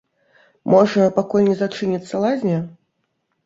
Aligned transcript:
Можа, 0.75 1.03
пакуль 1.19 1.47
не 1.49 1.55
зачыніцца 1.61 2.13
лазня? 2.27 2.59